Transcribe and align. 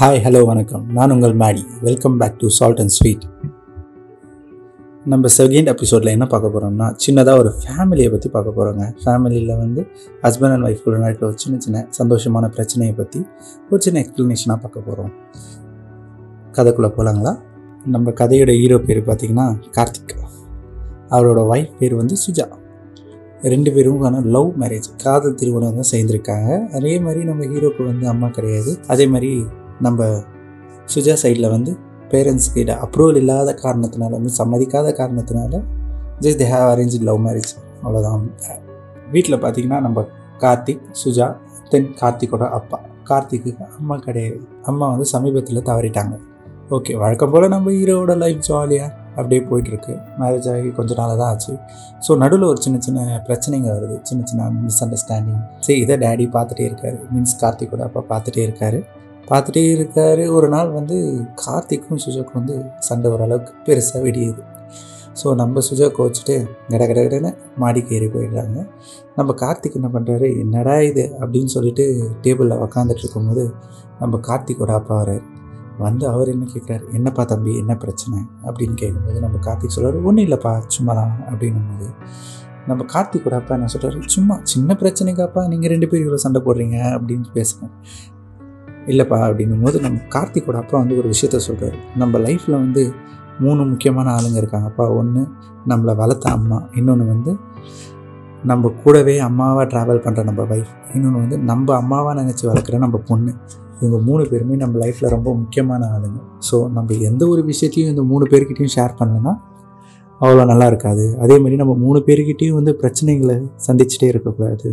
Hi 0.00 0.20
hello 0.24 0.44
வணக்கம். 0.44 0.86
நான் 0.92 1.10
உங்கள் 1.10 1.34
Maddy. 1.36 1.62
Welcome 1.82 2.16
back 2.16 2.38
to 2.38 2.48
salt 2.48 2.78
and 2.78 2.88
sweet 2.88 3.24
நம்ம 5.04 5.28
செகண்ட் 5.38 5.66
எபிசோடில் 5.66 6.10
என்ன 6.10 6.26
பார்க்க 6.26 6.50
போகிறோம்னா 6.54 6.96
சின்னதாக 7.06 7.38
ஒரு 7.38 7.52
ஃபேமிலியை 7.62 8.10
பற்றி 8.10 8.30
பார்க்க 8.30 8.54
போகிறோங்க 8.56 8.86
ஃபேமிலியில் 9.04 9.58
வந்து 9.58 9.86
ஹஸ்பண்ட் 10.22 10.52
அண்ட் 10.52 10.66
ஒய்ஃப் 10.66 10.82
கூட 10.82 10.96
நடக்கிற 10.96 11.26
ஒரு 11.26 11.38
சின்ன 11.38 11.58
சின்ன 11.58 11.88
சந்தோஷமான 11.98 12.48
பிரச்சனையை 12.48 12.96
பற்றி 12.96 13.26
ஒரு 13.70 13.82
சின்ன 13.82 14.00
எக்ஸ்ப்ளனேஷனாக 14.00 14.60
பார்க்க 14.64 14.80
போகிறோம் 14.80 15.12
கதைக்குள்ளே 16.52 16.90
போகலாங்களா 16.96 17.40
நம்ம 17.84 18.10
கதையோட 18.10 18.50
ஹீரோ 18.60 18.78
பேர் 18.78 19.06
பார்த்திங்கன்னா 19.06 19.46
கார்த்திக். 19.76 20.18
அவரோட 21.08 21.40
ஒய்ஃப் 21.54 21.76
பேர் 21.78 21.94
வந்து 21.94 22.14
சுஜா. 22.14 22.46
ரெண்டு 23.42 23.72
பேரும் 23.72 24.24
லவ் 24.24 24.52
மேரேஜ் 24.60 24.88
காதல் 25.02 25.34
திருமணம் 25.34 25.74
தான் 25.74 25.90
சேர்ந்துருக்காங்க. 25.92 26.74
அதே 26.74 26.98
மாதிரி 26.98 27.24
நம்ம 27.24 27.44
ஹீரோக்கு 27.44 27.86
வந்து 27.86 28.08
அம்மா 28.08 28.28
கிடையாது. 28.28 28.78
அதே 28.86 29.06
மாதிரி 29.06 29.44
நம்ம 29.80 30.04
சுஜா 30.94 31.16
சைடில் 31.22 31.50
வந்து 31.50 31.76
பேரண்ட்ஸ் 32.08 32.52
கிட்ட 32.54 32.78
அப்ரூவல் 32.84 33.16
இல்லாத 33.16 33.58
காரணத்தினால 33.62 34.18
மீன்ஸ் 34.22 34.38
சம்மதிக்காத 34.38 34.88
காரணத்தினால 35.00 35.62
just 36.20 36.40
they 36.42 36.48
have 36.52 36.68
arrange 36.72 37.02
love 37.02 37.26
marriage 37.26 37.52
அவ்வளோதான் 37.82 38.30
வீட்டில் 39.10 39.40
பார்த்தீங்கன்னா 39.40 39.80
நம்ம 39.80 40.06
கார்த்திக் 40.38 40.82
சுஜா 41.04 41.36
தென் 41.68 41.94
கார்த்திக்கோட 42.00 42.48
அப்பா. 42.48 42.80
கார்த்திக்கு 43.08 43.56
அம்மா 43.78 43.96
கிடையாது. 43.96 44.40
அம்மா 44.62 44.88
வந்து 44.88 45.04
சமீபத்தில் 45.04 45.62
தவறிட்டாங்க. 45.62 46.18
ஓகே 46.70 46.96
வழக்கம் 46.96 47.30
போல் 47.30 47.48
நம்ம 47.48 47.70
ஹீரோவோட 47.70 48.16
லைஃப் 48.16 48.38
ஜாலியாக 48.38 48.94
அப்படியே 49.16 49.40
போயிட்டுருக்கு. 49.50 49.94
மேரேஜ் 50.20 50.48
ஆகி 50.52 50.70
கொஞ்ச 50.70 50.94
நாள் 50.94 51.16
தான் 51.16 51.30
ஆச்சு. 51.32 51.54
ஸோ 52.06 52.16
நடுவில் 52.16 52.46
ஒரு 52.46 52.60
சின்ன 52.60 52.78
சின்ன 52.80 53.22
பிரச்சனைங்க 53.28 53.68
வருது. 53.76 53.96
சின்ன 54.02 54.24
சின்ன 54.24 54.50
மிஸ் 54.50 54.84
அண்டர்ஸ்டாண்டிங் 54.84 55.42
சரி 55.60 55.78
இதை 55.80 55.96
டேடி 55.96 56.26
பார்த்துட்டே 56.36 56.66
இருக்காரு. 56.70 56.98
மீன்ஸ் 57.12 57.36
கார்த்திக்கோட 57.42 57.84
அப்பா 57.88 58.02
பார்த்துட்டே 58.12 58.42
இருக்காரு. 58.48 58.80
பார்த்துட்டே 59.28 59.64
இருக்காரு. 59.76 60.24
ஒரு 60.28 60.48
நாள் 60.48 60.70
வந்து 60.70 60.96
கார்த்திக்கும் 61.46 62.00
சுஜாக்கும் 62.04 62.38
வந்து 62.40 62.56
சண்டை 62.78 63.10
ஓரளவுக்கு 63.10 63.52
பெருசாக 63.66 64.02
வெடியுது. 64.06 64.42
ஸோ 65.20 65.34
நம்ம 65.34 65.60
சுஜாக்கு 65.60 66.00
வச்சுட்டு 66.04 66.34
கட 66.70 66.82
கட 66.86 67.00
கடன்னு 67.00 67.30
மாடிக்கு 67.56 67.94
ஏறி 67.96 68.06
போயிடுறாங்க. 68.06 68.58
நம்ம 69.16 69.34
கார்த்திக் 69.42 69.78
என்ன 69.80 69.88
பண்ணுறாரு 69.88 70.28
என்னடா 70.38 70.76
இது? 70.80 71.04
அப்படின்னு 71.20 71.50
சொல்லிட்டு 71.56 71.84
டேபிளில் 72.22 72.62
உக்காந்துட்டு 72.66 73.04
இருக்கும்போது 73.04 73.44
நம்ம 74.00 74.20
கார்த்திக்கோட 74.28 74.72
அப்பா 74.72 74.94
வராரு 75.02 75.22
வந்து 75.78 76.08
அவர் 76.08 76.28
என்ன 76.28 76.46
கேட்குறாரு? 76.54 76.92
என்னப்பா 76.92 77.24
தம்பி 77.24 77.56
என்ன 77.56 77.76
பிரச்சனை? 77.76 78.18
அப்படின்னு 78.44 78.74
கேட்கும்போது 78.74 79.20
நம்ம 79.20 79.36
கார்த்திக் 79.36 79.66
சொல்கிறார் 79.66 80.02
ஒன்றும் 80.02 80.24
இல்லைப்பா 80.24 80.62
சும்மா 80.66 80.92
தான் 80.92 81.12
அப்படின்னும் 81.30 81.68
போது 81.70 81.90
நம்ம 82.66 82.84
கார்த்திக்கோட 82.84 83.34
அப்பா 83.34 83.54
என்ன 83.54 83.66
சொல்கிறாரு 83.72 84.02
சும்மா 84.06 84.40
சின்ன 84.42 84.76
பிரச்சனைக்காப்பா 84.80 85.48
நீங்கள் 85.48 85.70
ரெண்டு 85.70 85.88
பேரும் 85.88 86.08
இவ்வளோ 86.08 86.14
சண்டை 86.14 86.42
போடுறீங்க? 86.44 86.76
அப்படின்னு 86.78 87.24
பேசுகிறேன் 87.32 87.74
இல்லைப்பா 88.86 89.18
அப்படின்னும் 89.26 89.62
போது 89.62 89.80
நம்ம 89.80 89.98
கார்த்திக்கோட 89.98 90.54
அப்பா 90.54 90.78
வந்து 90.78 90.98
ஒரு 90.98 91.08
விஷயத்த 91.08 91.40
சொல்கிறாரு 91.48 91.78
நம்ம 91.96 92.18
லைஃப்பில் 92.18 92.50
வந்து 92.50 92.92
மூணு 93.40 93.64
முக்கியமான 93.64 94.14
ஆளுங்க 94.14 94.38
இருக்காங்கப்பா 94.38 94.96
ஒன்று 94.96 95.28
நம்மளை 95.68 95.96
வளர்த்த 95.96 96.30
அம்மா. 96.30 96.62
இன்னொன்று 96.74 97.06
வந்து 97.06 97.36
நம்ம 98.44 98.68
கூடவே 98.68 99.18
அம்மாவாக 99.18 99.64
ட்ராவல் 99.64 99.98
பண்ணுற 99.98 100.24
நம்ம 100.24 100.42
ஒய்ஃப் 100.42 100.94
இன்னொன்று 100.94 101.18
வந்து 101.18 101.38
நம்ம 101.38 101.76
அம்மாவாக 101.76 102.22
நினச்சி 102.22 102.42
வளர்க்குற 102.42 102.78
நம்ம 102.78 102.98
பொண்ணு. 102.98 103.34
இவங்க 103.82 103.98
மூணு 104.08 104.22
பேருமே 104.30 104.56
நம்ம 104.64 104.74
லைஃப்பில் 104.82 105.12
ரொம்ப 105.14 105.28
முக்கியமான 105.40 105.88
ஆளுங்க. 105.94 106.18
ஸோ 106.48 106.56
நம்ம 106.76 106.98
எந்த 107.08 107.22
ஒரு 107.32 107.42
விஷயத்தையும் 107.48 107.90
இந்த 107.94 108.02
மூணு 108.12 108.24
பேர்கிட்டையும் 108.32 108.74
ஷேர் 108.76 108.94
பண்ணலன்னா 109.00 109.32
அவ்வளோ 110.20 110.44
நல்லா 110.50 110.66
இருக்காது. 110.72 111.04
அதேமாதிரி 111.24 111.56
நம்ம 111.62 111.74
மூணு 111.84 111.98
பேர்கிட்டையும் 112.08 112.58
வந்து 112.58 112.72
பிரச்சனைகளை 112.82 113.36
சந்திச்சுட்டே 113.66 114.08
இருக்கக்கூடாது. 114.12 114.68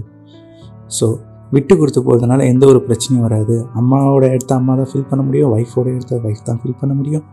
ஸோ 0.97 1.07
விட்டு 1.55 1.73
கொடுத்து 1.77 2.01
போகிறதுனால 2.07 2.45
எந்த 2.53 2.63
ஒரு 2.71 2.79
பிரச்சனையும் 2.87 3.25
வராது. 3.27 3.55
அம்மாவோட 3.79 4.25
இடத்த 4.35 4.53
அம்மா 4.55 4.73
தான் 4.79 4.89
ஃபீல் 4.91 5.09
பண்ண 5.11 5.21
முடியும். 5.27 5.51
ஒய்ஃபோட 5.55 5.87
இடத்த 5.95 6.19
ஒய்ஃப் 6.27 6.45
தான் 6.49 6.59
ஃபீல் 6.61 6.79
பண்ண 6.81 6.93
முடியும். 6.99 7.25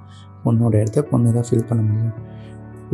பொண்ணோட 0.44 0.74
இடத்த 0.82 1.02
பொண்ணு 1.10 1.34
தான் 1.36 1.46
ஃபீல் 1.48 1.68
பண்ண 1.70 1.82
முடியும். 1.82 2.14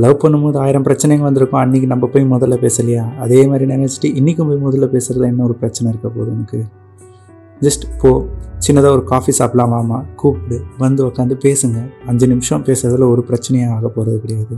லவ் 0.02 0.20
பண்ணும்போது 0.22 0.57
ஆயிரம் 0.57 0.86
பிரச்சனைங்க 0.89 1.24
வந்திருக்கும். 1.28 1.62
அன்றைக்கி 1.64 1.86
நம்ம 1.86 2.07
போய் 2.12 2.30
முதல்ல 2.34 2.57
பேசலையா? 2.64 3.02
அதே 3.24 3.40
மாதிரி 3.46 3.64
நினச்சிட்டு 3.74 4.11
இன்றைக்கும் 4.18 4.48
போய் 4.51 4.64
முதல்ல 4.67 4.86
பேசுகிறதுல 4.95 5.28
என்ன 5.33 5.45
ஒரு 5.48 5.57
பிரச்சனை 5.62 5.86
இருக்க 5.92 6.08
போகுது 6.08 6.30
உனக்கு. 6.36 6.61
ஜஸ்ட் 7.62 7.84
போ. 7.98 8.11
சின்னதாக 8.67 8.96
ஒரு 8.96 9.05
காஃபி 9.05 9.33
சாப்பிடலாமாமா 9.39 9.98
கூப்பிடு. 10.14 10.58
வந்து 10.78 11.00
உட்காந்து 11.06 11.36
பேசுங்க. 11.45 11.78
அஞ்சு 12.06 12.27
நிமிஷம் 12.27 12.64
பேசுறதுல 12.64 13.06
ஒரு 13.14 13.24
பிரச்சனையும் 13.28 13.73
ஆக 13.74 13.89
போகிறது 13.89 14.20
கிடையாது. 14.20 14.56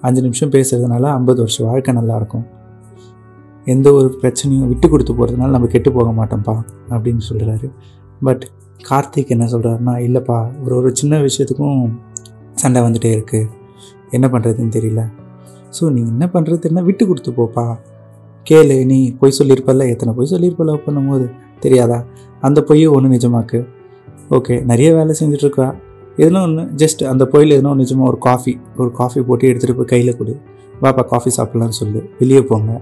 அஞ்சு 0.00 0.22
நிமிஷம் 0.22 0.50
பேசுறதுனால 0.50 1.02
ஐம்பது 1.12 1.38
வருஷம் 1.38 1.66
வாழ்க்கை 1.66 1.94
நல்லாயிருக்கும். 1.94 2.46
எந்த 3.64 3.92
ஒரு 3.92 4.08
பிரச்சனையும் 4.22 4.68
விட்டு 4.68 4.88
கொடுத்து 4.88 5.12
போகிறதுனால 5.12 5.50
நம்ம 5.50 5.66
கெட்டு 5.66 5.92
போக 5.92 6.10
மாட்டோம்ப்பா 6.10 6.56
அப்படின்னு 6.88 7.22
சொல்கிறாரு 7.28 7.68
பட் 8.22 8.44
கார்த்திக் 8.90 9.32
என்ன 9.34 9.44
சொல்கிறாருன்னா 9.44 9.94
இல்லைப்பா 10.06 10.38
ஒரு 10.64 10.74
ஒரு 10.76 10.90
சின்ன 10.96 11.18
விஷயத்துக்கும் 11.18 11.80
சண்டை 12.52 12.82
வந்துகிட்டே 12.82 13.10
இருக்குது 13.16 13.48
என்ன 14.10 14.26
பண்ணுறதுன்னு 14.32 14.74
தெரியல. 14.76 15.02
ஸோ 15.76 15.90
நீ 15.90 16.00
என்ன 16.00 16.26
பண்ணுறதுன்னா 16.34 16.82
விட்டு 16.82 17.06
கொடுத்து 17.06 17.30
போப்பா. 17.30 17.66
கேளு 18.46 18.76
நீ 18.86 18.98
பொய் 19.20 19.38
சொல்லியிருப்பல்ல 19.38 19.88
எத்தனை 19.88 20.12
பொய் 20.14 20.30
சொல்லியிருப்ப 20.30 20.64
லவ் 20.64 20.86
பண்ணும்போது. 20.86 21.26
தெரியாதா? 21.60 21.98
அந்த 22.46 22.60
பொய்யை 22.68 22.88
ஒன்று 22.96 23.08
நிஜமாக்கு. 23.16 23.58
ஓகே 24.36 24.54
நிறைய 24.70 24.88
வேலை 24.96 25.12
செஞ்சுட்ருக்கா 25.20 25.66
எதுனா 26.22 26.40
ஒன்று 26.48 26.62
ஜஸ்ட் 26.82 27.02
அந்த 27.12 27.24
பொயில் 27.32 27.54
எதுனா 27.56 27.70
ஒன்று 27.72 27.84
நிஜமாக 27.84 28.10
ஒரு 28.12 28.18
காஃபி 28.26 28.52
ஒரு 28.82 28.90
காஃபி 29.00 29.20
போட்டு 29.28 29.48
எடுத்துகிட்டு 29.50 29.78
போய் 29.80 29.90
கையில் 29.92 30.16
கொடு. 30.18 30.34
வாப்பா 30.82 31.02
காஃபி 31.12 31.30
சாப்பிட்லான்னு 31.38 31.76
சொல்லு. 31.80 32.00
வெளியே 32.20 32.42
போங்க. 32.50 32.72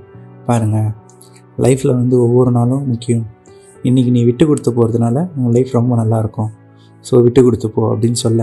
பாருங்கள் 0.49 0.91
லைஃப்பில் 1.65 1.99
வந்து 2.01 2.17
ஒவ்வொரு 2.27 2.51
நாளும் 2.59 2.85
முக்கியம். 2.93 3.25
இன்றைக்கி 3.89 4.11
நீ 4.17 4.21
விட்டு 4.29 4.45
கொடுத்து 4.51 4.71
போகிறதுனால 4.77 5.17
உன் 5.41 5.53
லைஃப் 5.57 5.73
ரொம்ப 5.79 5.97
நல்லாயிருக்கும். 6.03 6.51
ஸோ 7.05 7.21
விட்டு 7.27 7.41
கொடுத்து 7.47 7.69
போ 7.77 7.83
அப்படின்னு 7.93 8.21
சொல்ல. 8.25 8.43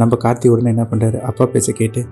நம்ம 0.00 0.16
கார்த்தி 0.24 0.46
உடனே 0.52 0.68
என்ன 0.74 0.84
பண்ணுறாரு 0.90 1.18
அப்பா 1.28 1.44
பேச 1.54 1.72
கேட்டு 1.80 2.02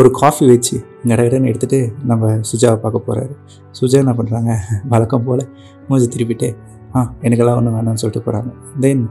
ஒரு 0.00 0.08
காஃபி 0.18 0.44
வச்சு 0.50 0.76
கடகடன்னு 1.10 1.50
எடுத்துகிட்டு 1.50 1.78
நம்ம 2.10 2.32
சுஜாவை 2.50 2.76
பார்க்க 2.82 3.06
போகிறாரு 3.06 3.34
சுஜா 3.78 3.98
என்ன 4.04 4.12
பண்ணுறாங்க 4.18 4.52
வழக்கம் 4.92 5.24
போல் 5.26 5.42
மூஞ்சி 5.88 6.08
திருப்பிட்டு 6.14 6.48
ஆ 6.96 7.00
எனக்கெல்லாம் 7.26 7.58
ஒன்றும் 7.60 7.76
வேணாம்னு 7.78 8.00
சொல்லிட்டு 8.02 8.24
போகிறாங்க 8.26 8.50
தென் 8.84 9.02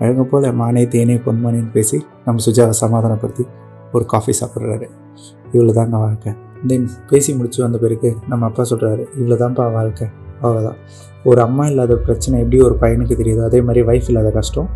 வழக்கம் 0.00 0.28
போல் 0.30 0.46
மானே 0.60 0.82
தேனே 0.94 1.16
பொன்மானேன்னு 1.26 1.70
பேசி 1.76 1.98
நம்ம 2.26 2.42
சுஜாவை 2.46 2.74
சமாதானப்படுத்தி 2.82 3.44
ஒரு 3.96 4.04
காஃபி 4.12 4.32
சாப்பிட்றாரு. 4.40 4.86
இவ்வளோ 5.54 5.72
தாங்க 5.78 5.98
வாழ்க்கை. 6.04 6.32
தென் 6.70 6.86
பேசி 7.10 7.30
முடிச்சு 7.36 7.60
வந்த 7.64 7.78
பிறகு 7.84 8.10
நம்ம 8.30 8.46
அப்பா 8.50 8.64
சொல்கிறாரு 8.70 9.04
இவ்வளோ 9.18 9.36
தான்ப்பா 9.42 9.64
வாழ்க்கை. 9.78 10.06
அவ்வளோதான் 10.42 10.78
ஒரு 11.30 11.40
அம்மா 11.46 11.64
இல்லாத 11.70 11.94
பிரச்சனை 12.06 12.36
எப்படி 12.44 12.58
ஒரு 12.66 12.74
பையனுக்கு 12.82 13.14
தெரியுதோ 13.20 13.42
அதே 13.48 13.60
மாதிரி 13.68 13.80
ஒய்ஃப் 13.90 14.10
இல்லாத 14.10 14.30
கஷ்டம் 14.38 14.68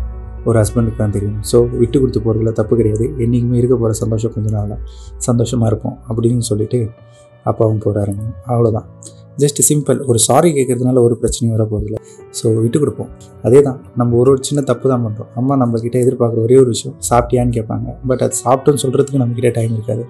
ஒரு 0.47 0.57
ஹஸ்பண்டுக்கு 0.61 0.99
தான் 1.01 1.15
தெரியும். 1.17 1.37
ஸோ 1.49 1.57
விட்டு 1.81 1.97
கொடுத்து 1.99 2.21
போகிறதுல 2.25 2.51
தப்பு 2.59 2.73
கிடையாது. 2.79 3.05
என்றைக்குமே 3.23 3.57
இருக்க 3.61 3.75
போகிற 3.75 3.95
சந்தோஷம் 4.03 4.33
கொஞ்ச 4.35 4.49
நாள் 4.55 4.71
தான் 4.73 4.83
சந்தோஷமாக 5.27 5.69
இருப்போம் 5.71 5.97
அப்படின்னு 6.09 6.45
சொல்லிட்டு 6.51 6.79
அப்பாவும் 7.51 7.83
போகிறாருங்க 7.85 8.23
அவ்வளோதான் 8.51 8.87
ஜஸ்ட் 9.41 9.59
சிம்பிள் 9.69 9.99
ஒரு 10.09 10.19
சாரி 10.27 10.49
கேட்குறதுனால 10.57 11.01
ஒரு 11.07 11.15
பிரச்சனையும் 11.21 11.53
வர 11.55 11.63
போகிறதில்ல 11.71 11.99
ஸோ 12.39 12.45
விட்டு 12.63 12.77
கொடுப்போம். 12.83 13.09
அதே 13.47 13.59
தான் 13.67 13.77
நம்ம 13.99 14.17
ஒரு 14.21 14.29
ஒரு 14.33 14.41
சின்ன 14.49 14.63
தப்பு 14.71 14.85
தான் 14.93 15.03
பண்ணுறோம் 15.05 15.29
அம்மா 15.39 15.53
நம்மக்கிட்ட 15.61 15.97
எதிர்பார்க்குற 16.05 16.41
ஒரே 16.47 16.57
ஒரு 16.63 16.69
விஷயம் 16.75 16.95
சாப்பிட்டியான்னு 17.09 17.55
கேட்பாங்க. 17.57 17.87
பட் 18.09 18.23
அது 18.25 18.35
சாப்பிட்டுன்னு 18.45 18.83
சொல்கிறதுக்கு 18.85 19.21
நம்மக்கிட்ட 19.23 19.51
டைம் 19.59 19.73
இருக்காது. 19.77 20.05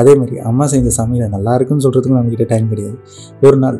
அதே 0.00 0.12
மாதிரி 0.20 0.36
அம்மா 0.50 0.64
செஞ்ச 0.74 0.92
சமையல் 1.00 1.34
நல்லா 1.34 1.52
இருக்குன்னு 1.58 1.84
சொல்கிறதுக்கும் 1.86 2.18
நம்மக்கிட்ட 2.20 2.46
டைம் 2.54 2.70
கிடையாது. 2.72 2.96
ஒரு 3.46 3.58
நாள் 3.64 3.76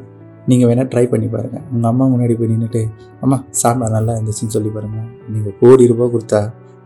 நீங்கள் 0.51 0.69
வேணால் 0.71 0.91
ட்ரை 0.93 1.03
பண்ணி 1.13 1.29
பாருங்கள் 1.35 1.63
உங்கள் 1.75 1.91
அம்மா 1.91 2.05
முன்னாடி 2.13 2.35
போய் 2.39 2.51
நின்றுட்டு 2.53 2.83
அம்மா 3.25 3.37
சாம்பார் 3.61 3.95
நல்லா 3.97 4.13
இருந்துச்சுன்னு 4.17 4.55
சொல்லி 4.57 4.71
பாருங்கள் 4.75 5.09
நீங்கள் 5.35 5.55
கோடி 5.61 5.85
ரூபா 5.93 6.07
கொடுத்தா 6.15 6.41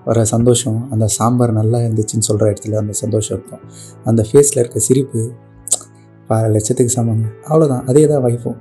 வர 0.07 0.23
சந்தோஷம் 0.33 0.79
அந்த 0.93 1.07
சாம்பார் 1.17 1.53
நல்லா 1.59 1.79
இருந்துச்சுன்னு 1.87 2.27
சொல்கிற 2.29 2.47
இடத்துல 2.53 2.79
அந்த 2.83 2.95
சந்தோஷம் 3.01 3.35
இருக்கும். 3.37 3.63
அந்த 4.11 4.21
ஃபேஸில் 4.29 4.61
இருக்க 4.63 4.81
சிரிப்பு 4.89 5.23
பல 6.29 6.49
லட்சத்துக்கு 6.49 6.93
சமங்க 6.97 7.27
அவ்வளோதான் 7.49 7.85
அதே 7.87 8.07
தான் 8.07 8.25
வைஃபும் 8.25 8.59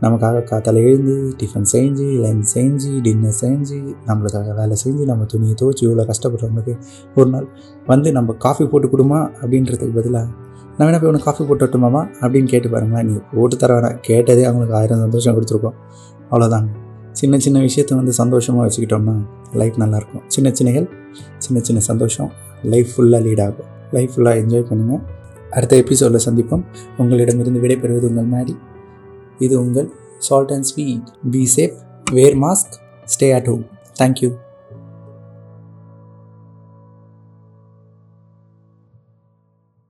நமக்காக 0.00 0.42
காத்தால் 0.50 0.78
எழுந்து 0.82 1.14
டிஃபன் 1.38 1.68
செஞ்சு 1.72 2.08
லஞ்ச் 2.24 2.50
செஞ்சு 2.54 2.90
டின்னர் 3.00 3.38
செஞ்சு 3.40 3.78
நம்மளுக்காக 4.06 4.54
வேலை 4.54 4.76
செஞ்சு 4.84 5.04
நம்ம 5.04 5.24
துணியை 5.24 5.54
துவச்சி 5.62 5.82
இவ்வளோ 5.86 6.04
கஷ்டப்படுறவங்களுக்கு 6.10 6.74
ஒரு 7.14 7.30
நாள் 7.30 7.48
வந்து 7.86 8.12
நம்ம 8.12 8.36
காஃபி 8.44 8.64
போட்டு 8.64 8.88
கொடுமா 8.88 9.20
அப்படின்றதுக்கு 9.40 9.94
பதிலாக 9.94 10.28
நான் 10.76 10.88
என்ன 10.88 10.98
போய் 11.00 11.10
ஒன்று 11.10 11.22
காஃபி 11.22 11.44
போட்டு 11.44 11.64
விட்டுமாமா 11.66 12.00
அப்படின்னு 12.20 12.48
கேட்டு 12.52 12.68
பாருங்களேன். 12.70 13.06
நீ 13.06 13.14
போட்டு 13.34 13.56
தர 13.56 13.70
வேணாம். 13.76 13.96
கேட்டதே 14.00 14.44
அவங்களுக்கு 14.44 14.76
ஆயிரம் 14.76 14.98
சந்தோஷம் 14.98 15.34
கொடுத்துருக்கோம். 15.36 15.76
அவ்வளோதாங்க 16.30 16.70
சின்ன 17.12 17.38
சின்ன 17.38 17.60
விஷயத்த 17.60 17.96
வந்து 18.00 18.12
சந்தோஷமாக 18.12 18.62
வச்சுக்கிட்டோம்னா 18.66 19.14
லைஃப் 19.60 19.76
நல்லாயிருக்கும். 19.82 20.24
சின்ன 20.26 20.48
சின்னகள் 20.58 20.88
சின்ன 21.38 21.60
சின்ன 21.68 21.80
சந்தோஷம். 21.80 22.30
லைஃப் 22.62 22.90
ஃபுல்லாக 22.92 23.20
லீட் 23.26 23.42
ஆகும். 23.46 23.68
லைஃப் 23.96 24.12
ஃபுல்லாக 24.14 24.40
என்ஜாய் 24.42 24.66
பண்ணுங்கள் 24.70 25.02
அடுத்த 25.50 25.76
எபிசோடில் 25.76 26.26
சந்திப்போம். 26.28 26.64
உங்களிடமிருந்து 26.98 27.60
விடைபெறுவது 27.60 28.00
உங்கள் 28.00 28.30
மேடி 28.30 28.56
இது 29.38 29.60
உங்கள் 29.60 29.90
salt 30.18 30.52
and 30.52 30.62
sweet 30.62 31.08
be 31.30 31.48
safe 31.56 31.76
wear 32.12 32.36
mask 32.36 32.76
stay 33.04 33.32
at 33.32 33.46
home 33.46 33.64
thank you 34.00 34.30